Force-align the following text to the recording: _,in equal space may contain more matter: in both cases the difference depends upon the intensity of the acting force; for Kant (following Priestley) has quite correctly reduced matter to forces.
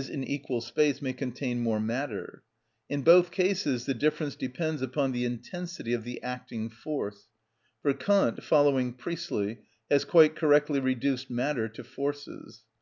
_,in 0.08 0.24
equal 0.24 0.62
space 0.62 1.02
may 1.02 1.12
contain 1.12 1.60
more 1.60 1.78
matter: 1.78 2.42
in 2.88 3.02
both 3.02 3.30
cases 3.30 3.84
the 3.84 3.92
difference 3.92 4.34
depends 4.34 4.80
upon 4.80 5.12
the 5.12 5.26
intensity 5.26 5.92
of 5.92 6.04
the 6.04 6.22
acting 6.22 6.70
force; 6.70 7.28
for 7.82 7.92
Kant 7.92 8.42
(following 8.42 8.94
Priestley) 8.94 9.58
has 9.90 10.06
quite 10.06 10.34
correctly 10.36 10.80
reduced 10.80 11.28
matter 11.28 11.68
to 11.68 11.84
forces. 11.84 12.64